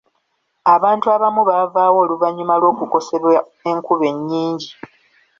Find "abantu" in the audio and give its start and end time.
0.75-1.05